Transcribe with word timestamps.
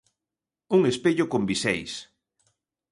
Un 0.75 0.81
espello 0.91 1.25
con 1.31 1.41
biseis. 1.49 1.91